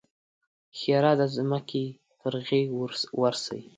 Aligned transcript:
ښېرا: 0.77 1.11
د 1.19 1.21
ځمکې 1.35 1.85
پر 2.19 2.33
غېږ 2.47 2.67
ورسئ! 3.21 3.61